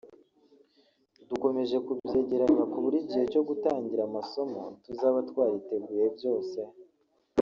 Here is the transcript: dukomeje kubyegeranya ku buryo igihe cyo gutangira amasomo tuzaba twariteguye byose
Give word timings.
dukomeje 1.29 1.77
kubyegeranya 1.85 2.63
ku 2.71 2.77
buryo 2.83 2.99
igihe 3.03 3.23
cyo 3.31 3.41
gutangira 3.49 4.01
amasomo 4.05 4.61
tuzaba 4.83 5.19
twariteguye 5.29 6.05
byose 6.15 6.59